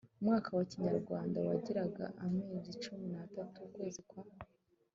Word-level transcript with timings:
umwaka 0.19 0.49
wa 0.57 0.65
kinyarwanda 0.71 1.37
wagiraga 1.47 2.05
amezi 2.25 2.71
cumi 2.83 3.05
n'atatu. 3.13 3.57
ukwezi 3.67 4.01
kwa 4.09 4.23